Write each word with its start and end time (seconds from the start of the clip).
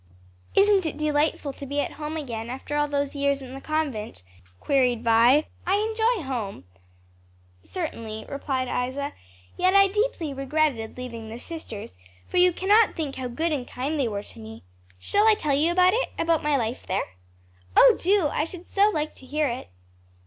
"Isn't 0.55 0.87
it 0.87 0.97
delightful 0.97 1.53
to 1.53 1.65
be 1.67 1.79
at 1.79 1.91
home 1.91 2.17
again, 2.17 2.49
after 2.49 2.75
all 2.75 2.87
those 2.87 3.15
years 3.15 3.39
in 3.39 3.53
the 3.53 3.61
convent?" 3.61 4.23
queried 4.59 5.03
Vi. 5.03 5.45
"I 5.67 5.75
enjoy 5.75 6.23
home, 6.27 6.63
certainly," 7.61 8.25
replied 8.27 8.67
Isa, 8.67 9.13
"yet 9.57 9.75
I 9.75 9.87
deeply 9.87 10.33
regretted 10.33 10.97
leaving 10.97 11.29
the 11.29 11.37
sisters; 11.37 11.99
for 12.27 12.37
you 12.37 12.51
cannot 12.51 12.95
think 12.95 13.17
how 13.17 13.27
good 13.27 13.51
and 13.51 13.67
kind 13.67 13.99
they 13.99 14.07
were 14.07 14.23
to 14.23 14.39
me. 14.39 14.63
Shall 14.97 15.27
I 15.27 15.35
tell 15.35 15.53
you 15.53 15.71
about 15.71 15.93
it? 15.93 16.09
about 16.17 16.41
my 16.41 16.55
life 16.57 16.87
there?" 16.87 17.13
"Oh, 17.77 17.95
do! 18.01 18.27
I 18.29 18.43
should 18.43 18.65
so 18.65 18.89
like 18.89 19.13
to 19.13 19.27
hear 19.27 19.47
it." 19.49 19.69